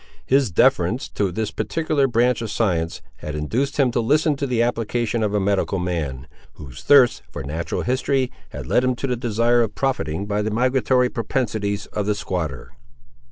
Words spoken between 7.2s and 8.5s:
for natural history